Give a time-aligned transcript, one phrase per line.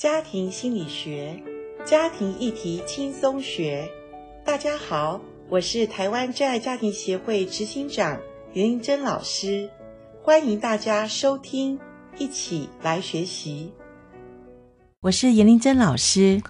[0.00, 1.38] 家庭心理学，
[1.84, 3.86] 家庭议题轻松学。
[4.42, 8.18] 大家好，我是台湾真爱家庭协会执行长
[8.54, 9.68] 严玲珍老师，
[10.22, 11.78] 欢迎大家收听，
[12.16, 13.70] 一起来学习。
[15.02, 16.40] 我是严玲珍老师，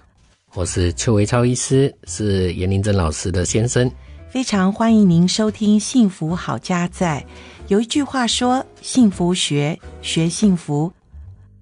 [0.53, 3.91] 我是邱维超医师，是严玲珍老师的先生。
[4.29, 7.21] 非常欢迎您收听《幸福好家在》。
[7.67, 10.89] 有一句话说：“幸福学，学幸福。”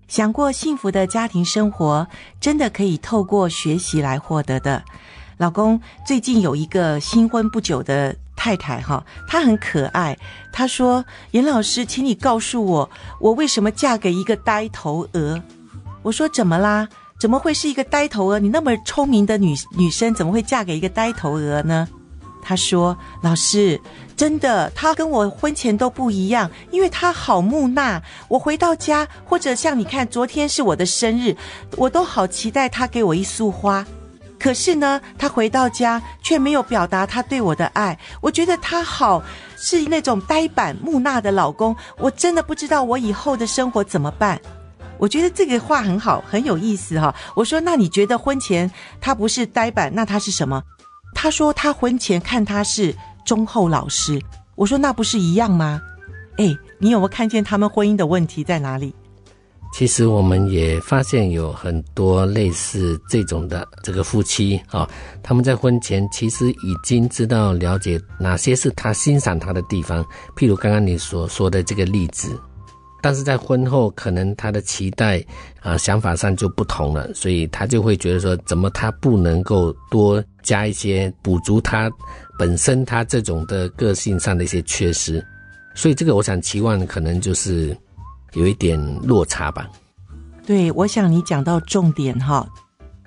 [0.09, 2.05] 想过幸福的家庭生活，
[2.41, 4.83] 真的可以透过学习来获得的。
[5.37, 10.17] 老公最近有一个新婚不久的太太，哈，她很可爱。
[10.51, 12.89] 她说：“严老师，请你告诉我，
[13.21, 15.39] 我为什么嫁给一个呆头鹅？”
[16.01, 16.89] 我说：“怎么啦？
[17.19, 18.39] 怎么会是一个呆头鹅？
[18.39, 21.87] 你那么聪明的女女生，怎么会嫁给一个呆头鹅呢？”
[22.41, 23.79] 她说：“老师。”
[24.19, 28.03] 真的，他跟我婚前都不一样，因为他好木讷。
[28.27, 31.33] 我回到家，或者像你看，昨天是我的生日，
[31.77, 33.87] 我都好期待他给我一束花。
[34.37, 37.97] 可是呢，他回到家却没有表达他对我的爱。
[38.19, 39.23] 我觉得他好
[39.55, 44.37] 是那种呆板木讷的老公，我真的不知道我以后的生活怎么办。
[44.97, 47.15] 我觉得这个话很好，很有意思哈。
[47.35, 50.61] 我说，那你觉得婚前他不是呆板，那他是什么？
[51.15, 52.93] 他说他婚前看他是。
[53.29, 54.19] 忠厚老实，
[54.55, 55.79] 我说那不是一样吗？
[56.39, 58.91] 哎，你有没有看见他们婚姻的问题在哪里？
[59.71, 64.89] 其实我们也发现有很多类似这种的这个夫妻啊、
[65.21, 70.03] 他们在婚前其实已经知道了解哪些是他欣赏他的地方，
[70.35, 72.35] 譬如刚刚你所说的这个例子。
[73.01, 75.23] 但是在婚后，可能他的期待
[75.61, 81.91] 啊、想法上就不同了，所以他就会觉得说，怎么他不能够多加一些补足他
[82.37, 85.25] 本身他这种的个性上的一些缺失，
[85.75, 87.75] 所以这个我想期望可能就是
[88.33, 89.69] 有一点落差吧。
[90.45, 92.47] 对，我想你讲到重点哈，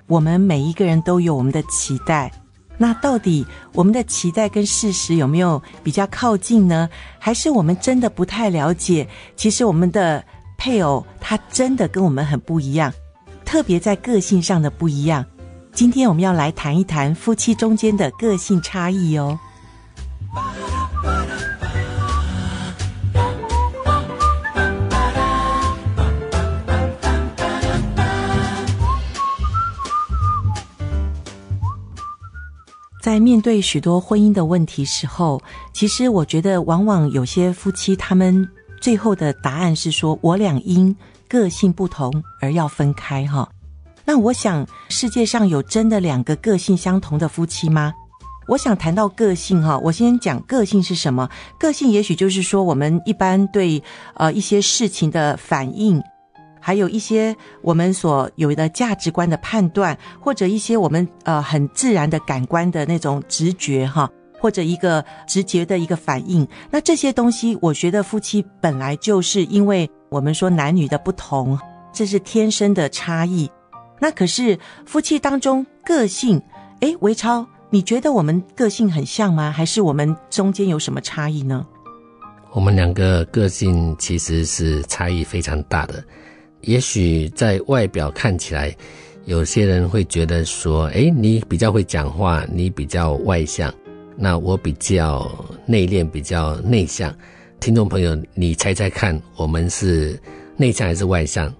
[0.07, 2.31] 我们每一个人都有我们的期待。
[2.77, 6.89] 那到底我们的期待跟事实有没有比较靠近呢？
[7.19, 9.07] 还是我们真的不太了解？
[9.35, 10.23] 其实我们的
[10.57, 12.91] 配偶他真的跟我们很不一样，
[13.45, 15.23] 特别在个性上的不一样。
[15.71, 19.39] 今天我们要来谈一谈夫妻中间的个性差异哦。
[33.13, 35.39] 在面对许多婚姻的问题时候，
[35.71, 38.49] 其实我觉得往往有些夫妻他们
[38.81, 40.95] 最后的答案是说，我俩因
[41.29, 43.47] 个性不同而要分开哈。
[44.03, 47.93] 那我想世界上有真的两个个性相同的夫妻吗？
[48.47, 51.29] 我想谈到个性哈，我先讲个性是什么？
[51.59, 53.83] 个性也许就是说我们一般对
[54.15, 56.01] 呃一些事情的反应。
[56.65, 64.09] 还有一些我们所有的价值观的判断，或者一些我们呃很自然的感官的那种直觉哈，
[64.39, 66.47] 或者一个直觉的一个反应。
[66.71, 71.59] 那这些东西，我觉得夫妻本来就是因为我们说男女的不同，
[71.91, 73.51] 这是天生的差异。
[73.99, 76.41] 那可是夫妻当中个性，
[76.79, 79.51] 诶，维超，你觉得我们个性很像吗？
[79.51, 81.67] 还是我们中间有什么差异呢？
[82.53, 86.01] 我们两个个性其实是差异非常大的。
[86.63, 88.73] 也许在外表看起来，
[89.25, 93.73] 有些人会觉得说：“诶，你比较会讲话，你比较外向，
[94.15, 95.29] 那我比较
[95.65, 97.13] 内敛，比较内向。”
[97.59, 100.17] 听众朋友，你猜猜看，我们是
[100.55, 101.53] 内向还是外向？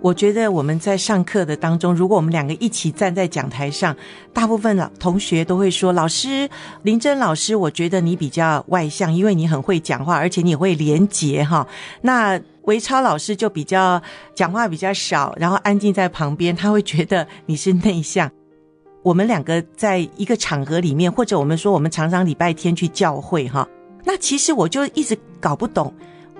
[0.00, 3.96] 我觉得我们在上课的当中，如果我们两个一起站在讲台上，
[4.32, 6.48] 大部分老同学都会说：“老师，
[6.82, 11.66] 林珍老师，我觉得你比较外向，因为你很会讲话，而且你会连结哈。”
[12.02, 14.00] 那维超老师就比较
[14.34, 18.30] 讲话比较少，然后安静在旁边，他会觉得你是内向。
[19.02, 23.66] 我们两个在一个场合里面，或者我们说我们常常礼拜天去教会哈，
[24.04, 25.90] 那其实我就一直搞不懂，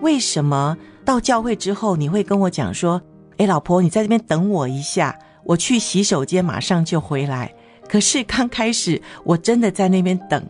[0.03, 3.01] 为什么到教会之后你会跟我讲说，
[3.39, 7.51] 诶，老婆，你在这边等我一下，我去洗手间马上就回来。
[7.89, 10.47] 可是刚开始我真的在那边等，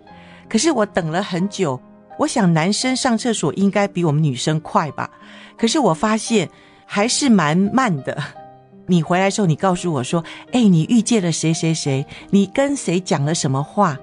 [0.49, 1.81] 可是我等了很久。
[2.19, 5.09] 我想男生上厕所应该比我们女生快吧，
[5.57, 6.51] 可是我发现
[6.85, 8.19] 还是蛮慢的。
[8.87, 12.07] 你回来的时候，你告诉我说：“哎，你遇见了谁谁谁？
[12.31, 13.99] 你跟谁讲了什么话？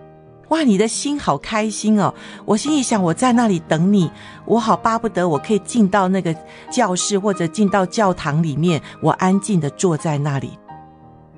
[0.50, 2.14] 哇，你的心好开心哦！”
[2.46, 4.12] 我心里想，我在那里等你，
[4.46, 6.36] 我好巴不得我可以进到那个
[6.72, 10.52] 教室或者进到教堂里面，我安静的坐在那里。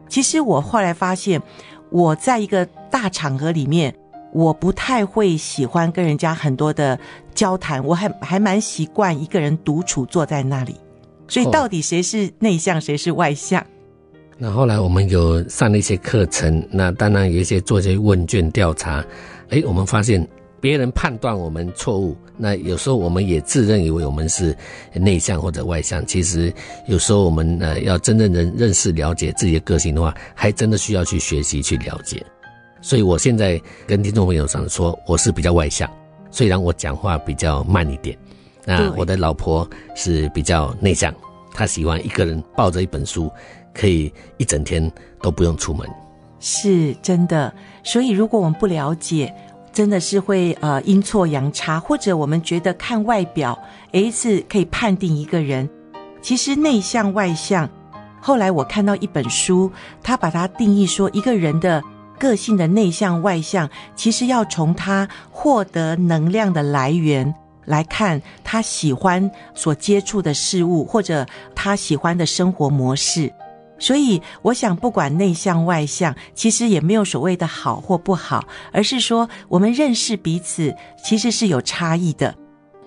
[0.09, 1.41] 其实我后来发现，
[1.89, 3.95] 我在一个大场合里面。
[4.31, 6.99] 我不太会喜欢跟人家很多的
[7.33, 10.75] 交谈，我还还蛮习惯一个人独处坐在那里。
[11.27, 13.65] 所以到底谁是内向，谁是外向？
[14.37, 19.03] 那后来我们有上了一些课程，那当然有一些做一些问卷调查，
[19.49, 20.25] 哎，我们发现
[20.61, 24.55] 别人判断我们错误，那有时候我们也自认以为我们是
[24.93, 26.53] 内向或者外向，其实
[26.87, 32.23] 有时候我们呃要真正的认识了解自己的个性的话，还真的需要去学习去了解。
[32.87, 35.91] 所以我现在跟听众朋友常说，我是比较外向，
[36.31, 38.17] 虽然我讲话比较慢一点。
[38.63, 41.13] 那我的老婆是比较内向，
[41.53, 43.29] 她喜欢一个人抱着一本书。
[43.73, 44.89] 可以一整天
[45.21, 45.85] 都不用出门，
[46.39, 47.53] 是真的。
[47.83, 49.35] 所以，如果我们不了解，
[49.73, 53.59] 真的是会呃阴错阳差，或者我们觉得看外表，
[53.91, 55.69] 诶，是可以判定一个人。
[56.21, 57.69] 其实内向外向，
[58.21, 59.69] 后来我看到一本书，
[60.01, 61.83] 他把它定义说，一个人的
[62.19, 67.33] 个性的内向外向，其实要从他获得能量的来源
[67.65, 71.25] 来看，他喜欢所接触的事物，或者
[71.55, 73.31] 他喜欢的生活模式。
[73.79, 82.33] 所以，我想，不管内向外向，其实也没有所谓的好或不好，而是说，我们认识彼此其实是有差异的。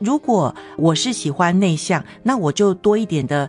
[0.01, 3.49] 如果我是喜欢内向，那我就多一点的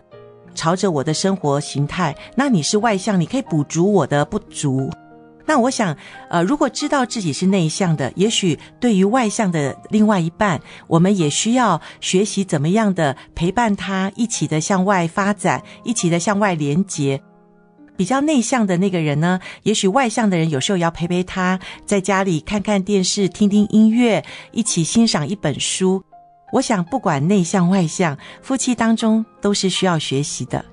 [0.54, 4.88] 朝着我的生活形态；那你是外向，你可以补足我的不足。
[5.44, 5.96] 那我想，
[6.30, 17.20] 呃，如果知道自己是内向的，也许对于外向的另外一半，我们也需要学习怎么样的陪伴他，一起的向外发展，一起的向外连接。
[17.94, 26.02] 比较内向的那个人呢，也许外向的人有时候要陪陪他，在家里看看电视、听听音乐，一起欣赏一本书。
[26.52, 30.64] 我想，不管内向外向，夫妻当中都是需要学习的。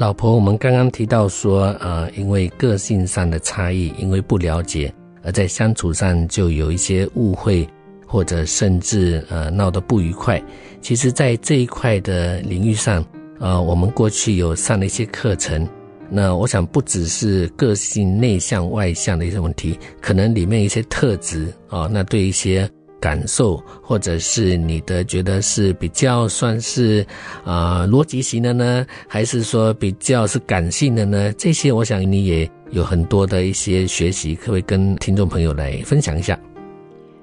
[0.00, 4.90] 老婆，我们刚刚提到说，呃，因为个性上的差异，因为不了解，
[5.22, 7.68] 而在相处上就有一些误会，
[8.06, 10.42] 或者甚至呃闹得不愉快。
[10.80, 13.04] 其实，在这一块的领域上，
[13.40, 15.68] 呃，我们过去有上了一些课程。
[16.08, 22.66] 那我想，不只是个性内向外向的一些问题，可能里面一些特质啊，那对一些。
[23.00, 27.04] 感受，或者是你的觉得是比较算是
[27.44, 31.32] 啊、呃、逻辑型的呢，还是说比较是感性的呢？
[31.38, 36.38] 这些我想你也有很多的一些学习，可不可以跟听众朋友来分享一下？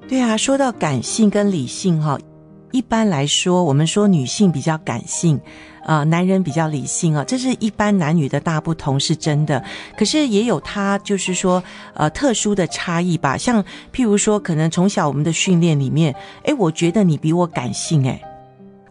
[0.09, 2.18] 对啊，说到感性跟理性哈，
[2.71, 5.39] 一般来说，我们说女性比较感性。
[5.87, 9.63] 啊、男人比较理性啊，这是一般男女的大不同，是真的。
[9.97, 13.37] 可是也有他就是说，呃，特殊的差异吧。
[13.37, 18.21] 像譬如说，可能从小我们的训练里面，诶，我觉得你比我感性，诶。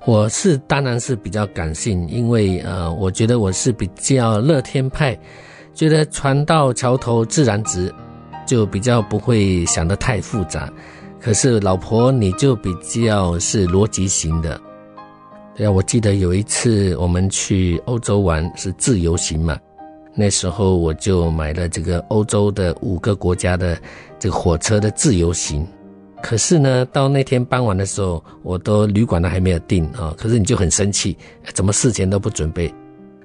[0.06, 5.14] 我是当然是比较感性，因为呃，我觉得我是比较乐天派，
[5.74, 7.94] 觉得船到桥头自然直，
[8.46, 10.72] 就比较不会想得太复杂。
[11.20, 14.60] 可是老婆，你就比较是逻辑型的。
[15.56, 19.58] 对啊，我记得有一次我们去欧洲玩是自由行嘛，
[20.14, 23.76] 那时候我就买了这个欧洲的五个国家的
[24.18, 25.66] 这个火车的自由行。
[26.22, 31.16] 可是呢，到那天傍晚的时候，我都旅馆都还没有订啊，可是你就很生气，
[31.54, 32.72] 怎么事前都不准备？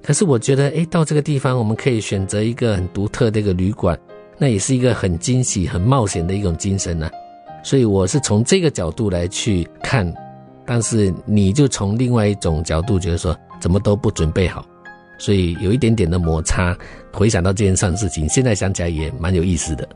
[0.04, 3.98] 可是我觉得，诶，到这个地方我们可以选择一个很独特的一个旅馆，
[4.38, 7.10] 那也是一个很惊喜、很冒险的一种精神呢。
[7.64, 10.12] 所以我是从这个角度来去看。
[10.64, 14.64] 但是你就从另外一种角度觉得说，怎么都不准备好，
[15.18, 16.78] 所以有一点点的摩擦。
[17.12, 19.88] 回想到这件事情，现在想起来也蛮有意思的。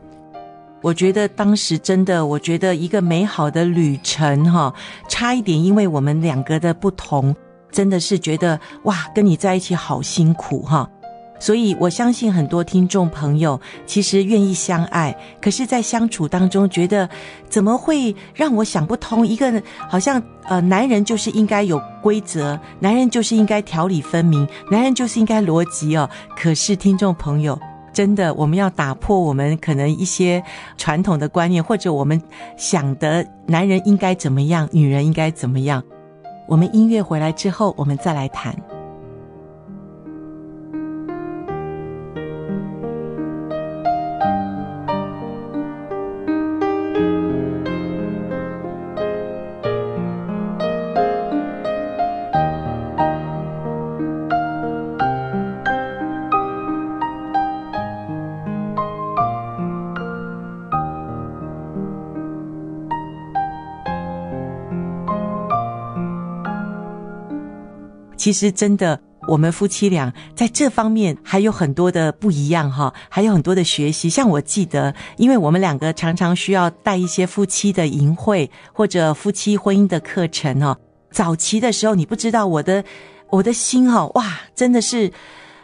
[0.82, 4.74] 我觉得当时真的，我觉得一个美好的旅程哈，
[5.08, 7.34] 差一点，因为我们两个的不同，
[7.70, 10.90] 真的是觉得哇，跟你在一起好辛苦哈。
[11.38, 17.08] 所以，我相信很多听众朋友其实愿意相爱，可是，在相处当中，觉得
[17.48, 19.26] 怎么会让我想不通？
[19.26, 26.08] 一个好像呃，男人就是应该有规则，男人就是应该条理分明，男人就是应该逻辑哦。
[26.36, 27.58] 可是，听众朋友，
[27.92, 30.42] 真的，我们要打破我们可能一些
[30.78, 32.20] 传统的观念，或者我们
[32.56, 35.82] 想的男人应该怎么样，女人应该怎么样。
[36.48, 38.54] 我们音乐回来之后，我们再来谈。
[68.26, 69.00] 其实真的。
[69.28, 74.10] 我们夫妻俩在这方面还有很多的不一样哈，还有很多的学习。
[74.10, 80.76] 像我记得，因为我们两个常常需要带一些夫妻的淫会或者夫妻婚姻的课程哦。
[81.12, 82.84] 早期的时候，你不知道我的
[83.30, 85.12] 我的心哈，哇，真的是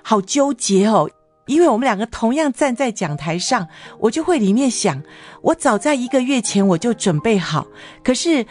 [0.04, 1.10] 好纠结哦。
[1.46, 3.66] 因为我们两个同样站在讲台上，
[3.98, 5.02] 我就会里面想，
[5.42, 7.66] 我早在一个月前我就准备好，
[8.04, 8.46] 可是。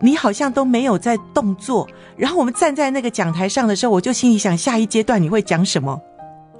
[0.00, 6.00] 你好像都没有在动作，然后我们站在那个讲台上的时候，我就心里想，下一阶段你会讲什么？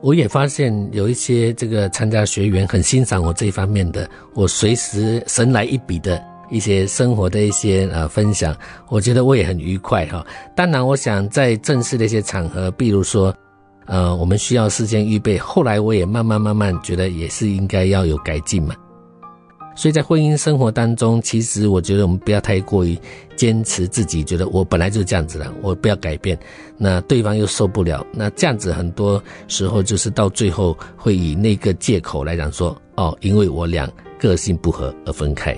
[0.01, 8.55] 我也发现有一些这个参加学员很欣赏我这一方面的，我随时神来一笔的一些生活的一些呃分享，
[8.89, 10.25] 我觉得我也很愉快哈。
[10.55, 13.35] 当然，我想在正式的一些场合，比如说
[13.87, 18.75] 呃，我们需要事先预备，后来我也慢慢慢慢觉得也是应该要有改进嘛。
[19.75, 22.97] 所以在婚姻生活当中，其实我觉得我们不要太过于
[23.37, 26.39] 坚持自己，觉得我本来就是这样子的，我不要改变，
[26.79, 35.57] 那对方又受不了，那这样子很多时候就是到最后会以那个借口来讲说，哦，因为我俩个性不合而分开。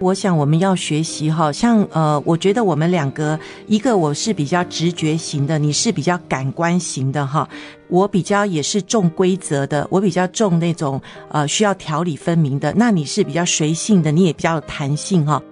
[0.00, 7.46] 我想我们要学习哈，像呃，我觉得我们两个，一个我是比较直觉型的，你是比较感官型的哈，
[7.88, 15.42] 我比较也是重规则的，我比较重那种呃需要条理分明的，那你是比较随性的，你也比较有弹性哈。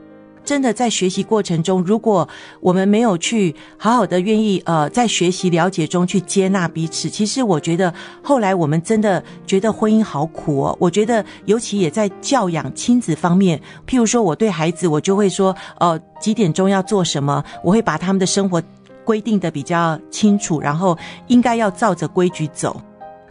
[0.48, 2.26] 真的在学习过程中，如果
[2.60, 10.74] 我们没有去好好的愿意呃，在学习了解中去接纳彼此，其实我觉得后来我们真的觉得婚姻好苦哦。
[10.80, 18.62] 我觉得尤其也在教养亲子方面，譬如说我对孩子，我就会说，呃，几点钟要做什么，我会把他们的生活
[19.04, 22.80] 规定的比较清楚，然后应该要照着规矩走。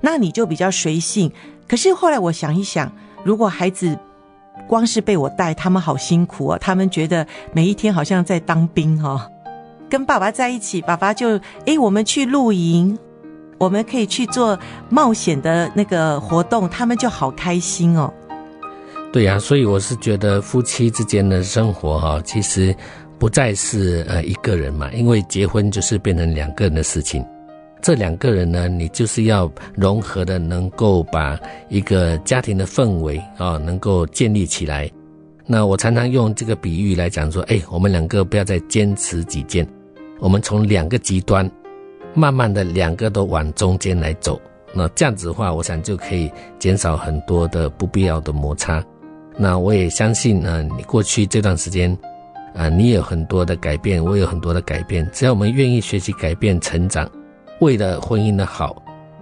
[0.02, 1.32] 那你就比较随性。
[1.68, 2.92] 可是后来我想一想，
[3.24, 3.98] 如果孩子。
[4.68, 6.58] 光是被我带，他们好辛苦哦。
[6.60, 9.20] 他们觉得每一天好像在当兵哦。
[9.90, 13.00] 跟爸爸在一起，爸爸就诶，我们去露营，
[13.58, 14.60] 我们可以去做
[14.90, 18.14] 冒险的那个活动，他们就好开心哦。
[19.14, 22.76] 对呀，所以我是觉得夫妻之间的生活哈，其实
[23.18, 27.26] 不再是呃一个人嘛，因为结婚就是变成两个人的事情。
[27.82, 34.90] 这两个人呢，你就是要融合的，能够把一个家庭的氛围啊，能够建立起来。
[35.46, 39.66] 那我常常用这个比喻来讲说，哎，我们两个不要再坚持己见，
[40.20, 41.50] 我们从两个极端，
[42.14, 44.42] 慢慢的两个都往中间来走。
[44.74, 46.30] 那这样子的话，我想就可以
[46.60, 48.84] 减少很多的不必要的摩擦。
[49.38, 51.98] 那我也相信呢，你过去这段时间，
[52.54, 55.10] 啊，你有很多的改变，我有很多的改变。
[55.14, 57.10] 只要我们愿意学习改变、成长。
[57.60, 58.76] 为了婚姻的好，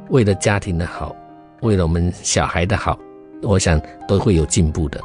[0.10, 1.16] 为了家庭的好，
[1.62, 3.00] 为了我们小孩的好，
[3.42, 5.00] 我想都会有进步的。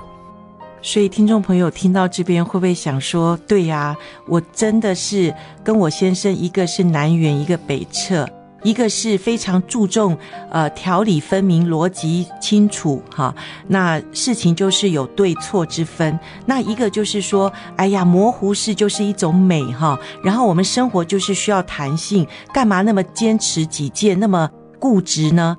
[0.83, 3.97] 所以，听众朋友听到这边，会不会想说：对呀，
[4.27, 5.33] 我真的是
[5.63, 8.27] 跟我先生，一个是南辕，一个北辙。
[8.63, 10.17] 一个是非常注重
[10.51, 13.35] 呃条理分明、逻辑清楚哈，
[13.69, 16.19] 那事情就是有对错之分。
[16.47, 19.99] 那一个就是说，哎呀，模糊是就是一种美哈。
[20.23, 25.57] 然后我们生活就是需要弹性，干嘛那么坚持己见，那么固执呢？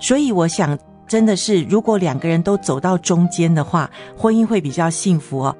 [0.00, 5.56] 所以我想，真的是如果两个人都走到中间的话，婚姻会比较幸福哦。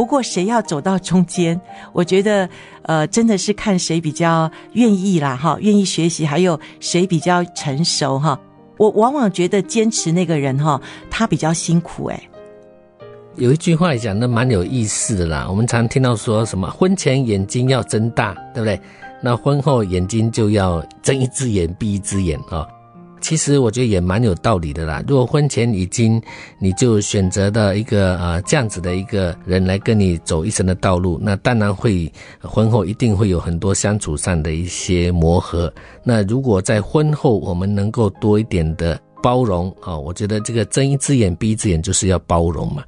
[0.00, 1.60] 不过，谁要走到中间？
[1.92, 2.48] 我觉得，
[2.84, 8.40] 呃，真的是看谁比较愿意啦，哈，愿意学习，还有谁比较成熟，哈。
[8.78, 10.80] 我往往觉得坚持那个人，哈，
[11.10, 12.18] 他比较辛苦，诶。
[13.36, 18.80] 有一句话讲的蛮有意思的啦，我们常听到说什么，婚前眼睛要睁大，对不对？
[19.20, 22.66] 那婚后眼睛就要睁一只眼闭一只眼啊。
[23.20, 25.02] 其实我觉得也蛮有道理的啦。
[25.06, 26.20] 如果婚前已经
[26.58, 32.10] 你就选择的一个啊这样子的一个人来跟你走一生的道路，那当然会
[32.40, 35.72] 婚后一定会有很多相处上的一些磨合。
[36.02, 42.82] 那如果在婚后我们能够多一点的包容啊，我觉得这个睁一只眼闭一只眼就是要包容嘛，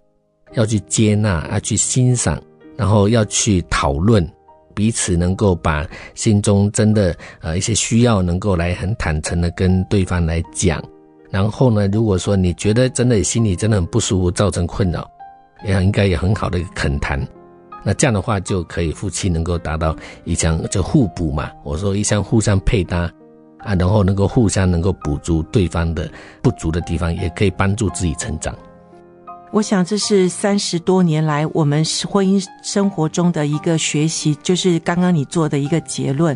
[0.54, 2.42] 要去接纳，要去欣赏，
[2.76, 4.26] 然后要去讨论。
[4.74, 10.82] 彼此能够把心中真的呃一些需要能够来很坦诚的跟对方来讲，
[11.30, 15.08] 然后呢，如果说你觉得真的心里真的很不舒服，造成困扰，
[15.64, 17.26] 也应该有很好的一个恳谈，
[17.84, 23.10] 那这样的话就可以夫妻能够达到一项就互补嘛，我说一项互相配搭
[23.58, 26.10] 啊，然后能够互相能够补足对方的
[26.42, 28.54] 不足的地方，也可以帮助自己成长。
[29.52, 36.34] 我想这是三十多年来我们婚姻生活中的一个学习，就是刚刚你做的一个结论。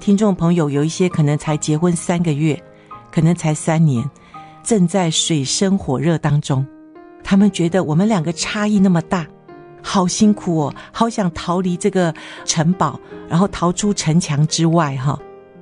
[0.00, 2.58] 听众朋友有一些可能才结婚三个月，
[3.12, 4.02] 可能才三年，
[4.62, 6.66] 正在水深火热当中。
[7.22, 9.26] 他们觉得我们两个差异那么大，
[9.82, 12.14] 好辛苦哦，好想逃离这个
[12.46, 15.18] 城堡，然后逃出城墙之外哈。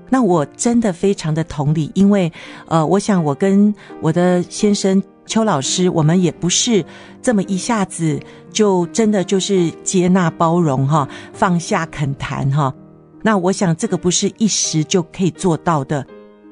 [0.09, 2.33] 那我真的非常的同理，因为
[2.67, 6.85] 呃，我想我跟我的先生邱老师，我们也不是
[7.21, 8.21] 这么一下子
[8.51, 12.73] 就真的就是接纳包容哈，放下肯谈哈。
[13.23, 16.07] 那我想这个不是一时就可以做到的，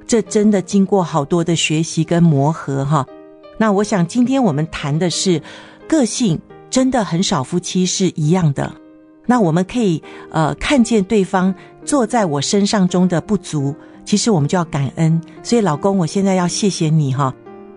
[0.06, 3.06] 这真的经过好多的学习跟磨合哈。
[3.58, 5.40] 那我想今天我们谈的是
[5.88, 6.40] 个性。
[6.70, 8.73] 真的很少夫妻是一样的。
[9.26, 11.54] 那我们可以呃看见对方
[11.85, 15.21] 做在我身上中的不足，其实我们就要感恩。
[15.43, 17.35] 所以老公，我现在要谢谢你哈。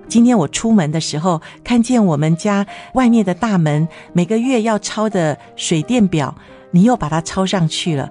[0.07, 6.33] 今天我出门的时候，看见我们家外面的大门每个月要抄的水电表，
[6.71, 8.09] 你又把它抄上去了。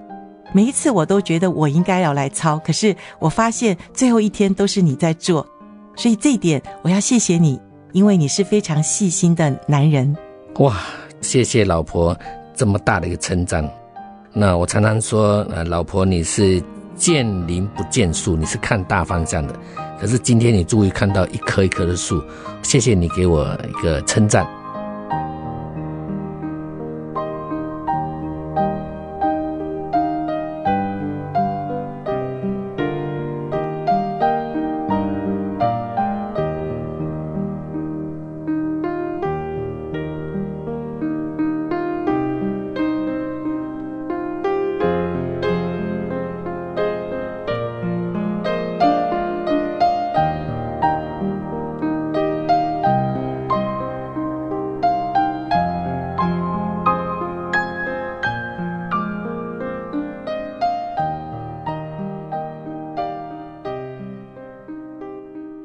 [0.53, 5.45] 每一次我都觉得我应该要来抄，可是我发现最后一天都是你在做，
[5.95, 7.59] 所以这一点我要谢谢你，
[7.91, 10.15] 因为你是非常细心的男人。
[10.59, 10.77] 哇，
[11.19, 12.17] 谢谢老婆
[12.57, 13.63] 这么大的一个称赞。
[14.33, 16.61] 那我常常说，呃，老婆你是
[16.95, 19.53] 见林不见树，你是看大方向的。
[19.99, 22.21] 可是今天你终于看到一棵一棵的树，
[22.63, 24.47] 谢谢你给我一个称赞。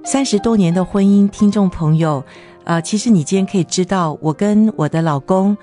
[0.05, 2.25] 三十多年的婚姻，听众朋友，
[2.65, 5.57] 呃，其实你今天可以知道，我跟我的老公，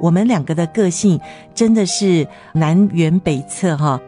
[0.00, 1.20] 我们两个的个性
[1.56, 4.00] 真的是南辕北辙哈。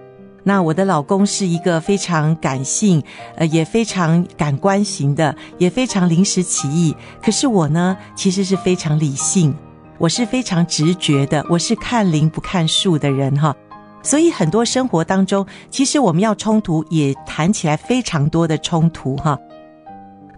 [0.44, 3.02] 那我的老公是一个非常感性，
[3.34, 6.94] 呃，也非常感官型的，也非常临时起意。
[7.20, 9.52] 可是我呢，其实是非常理性，
[9.98, 13.54] 我是非常直觉的，我是看林不看树的人哈。
[14.04, 19.36] 所以很多生活当中，其实我们要冲突，也谈起来非常多的冲突哈。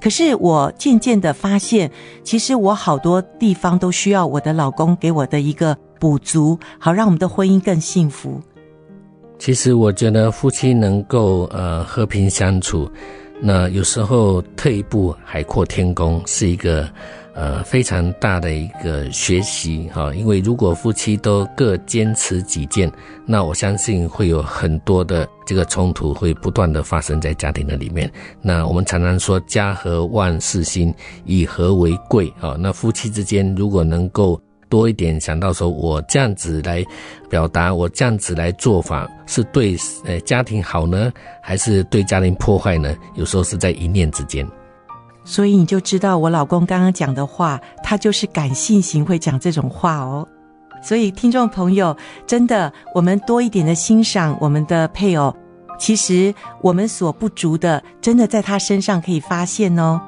[0.04, 1.90] 可是我渐渐的发现，
[2.22, 8.38] 其实我好多地方都需要我的老公给我的一个补足，好让我们的婚姻更幸福。
[9.38, 12.86] 其实我觉得夫妻能够呃和平相处，
[13.40, 16.86] 那有时候退一步海阔天空是一个。
[17.34, 22.90] 呃，非常大的一个学习哈，因为如果夫妻都各坚持己见，
[23.26, 28.08] 那我相信会有很多的这个冲突会不断的发生在家庭的里面。
[28.40, 30.94] 那我们常常说家和万事兴，
[31.24, 32.56] 以和为贵啊。
[32.56, 36.84] 那夫妻之间如果能够多一点想到说，我这样子来
[37.28, 42.94] 表达，我这样子来做法是对呃家庭好呢，还是对家庭破坏呢？
[43.16, 44.46] 有时候是在一念之间。
[45.24, 50.26] 所以你就知道我老公刚刚讲的话，他就是感性型会讲这种话哦。
[50.82, 55.34] 所以听众朋友，真的，我们多一点的欣赏我们的配偶，
[55.78, 60.00] 其实我们所不足的，真的在他身上可以发现哦。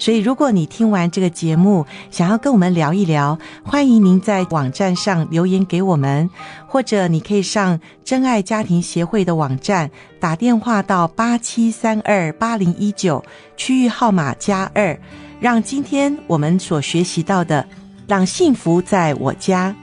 [0.00, 6.30] 所以，如果你听完这个节目，想要跟我们聊一聊，欢迎您在网站上留言给我们，
[6.66, 13.22] 或者你可以上真爱家庭协会的网站，打电话到八七三二八零一九，
[13.58, 14.98] 区域号码加二，
[15.38, 17.66] 让今天我们所学习到的，
[18.06, 19.76] 让幸福在我家，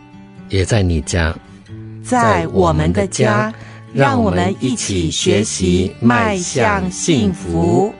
[0.49, 1.31] 也在你家，
[2.03, 3.53] 在我们的家，
[3.93, 7.93] 让我们一起学习迈向幸福。